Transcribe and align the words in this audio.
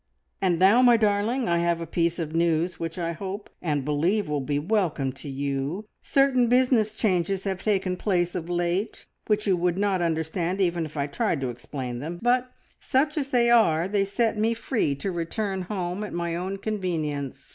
"And 0.41 0.57
now, 0.57 0.81
my 0.81 0.97
darling, 0.97 1.47
I 1.47 1.59
have 1.59 1.79
a 1.79 1.85
piece 1.85 2.17
of 2.17 2.33
news, 2.33 2.79
which 2.79 2.97
I 2.97 3.11
hope 3.11 3.51
and 3.61 3.85
believe 3.85 4.27
will 4.27 4.41
be 4.41 4.57
welcome 4.57 5.11
to 5.11 5.29
you. 5.29 5.85
Certain 6.01 6.47
business 6.47 6.95
changes 6.95 7.43
have 7.43 7.61
taken 7.61 7.95
place 7.95 8.33
of 8.33 8.49
late, 8.49 9.05
which 9.27 9.45
you 9.45 9.55
would 9.55 9.77
not 9.77 10.01
understand 10.01 10.59
even 10.59 10.85
if 10.85 10.97
I 10.97 11.05
tried 11.05 11.39
to 11.41 11.51
explain 11.51 11.99
them, 11.99 12.17
but 12.19 12.51
such 12.79 13.15
as 13.15 13.27
they 13.27 13.51
are 13.51 13.87
they 13.87 14.03
set 14.03 14.39
me 14.39 14.55
free 14.55 14.95
to 14.95 15.11
return 15.11 15.61
home 15.61 16.03
at 16.03 16.13
my 16.13 16.35
own 16.35 16.57
convenience. 16.57 17.49